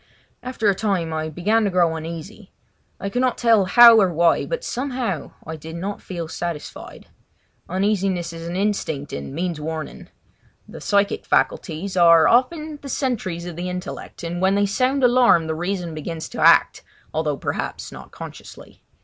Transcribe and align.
After 0.41 0.67
a 0.67 0.73
time 0.73 1.13
I 1.13 1.29
began 1.29 1.63
to 1.65 1.69
grow 1.69 1.95
uneasy. 1.95 2.51
I 2.99 3.07
could 3.07 3.21
not 3.21 3.37
tell 3.37 3.65
how 3.65 4.01
or 4.01 4.11
why, 4.11 4.47
but 4.47 4.63
somehow 4.63 5.33
I 5.45 5.55
did 5.57 5.75
not 5.75 6.01
feel 6.01 6.27
satisfied. 6.27 7.05
Uneasiness 7.69 8.33
is 8.33 8.47
an 8.47 8.55
instinct 8.55 9.13
and 9.13 9.31
means 9.31 9.61
warning. 9.61 10.09
The 10.67 10.81
psychic 10.81 11.23
faculties 11.23 11.95
are 11.95 12.27
often 12.27 12.79
the 12.81 12.89
sentries 12.89 13.45
of 13.45 13.55
the 13.55 13.69
intellect, 13.69 14.23
and 14.23 14.41
when 14.41 14.55
they 14.55 14.65
sound 14.65 15.03
alarm 15.03 15.45
the 15.45 15.53
reason 15.53 15.93
begins 15.93 16.27
to 16.29 16.41
act, 16.41 16.81
although 17.13 17.37
perhaps 17.37 17.91
not 17.91 18.09
consciously. 18.09 18.81